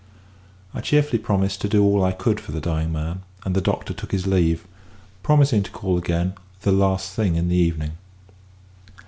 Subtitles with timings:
[0.73, 3.93] I cheerfully promised to do all I could for the dying man; and the doctor
[3.93, 4.65] took his leave,
[5.21, 7.91] promising to call again the last thing in the evening.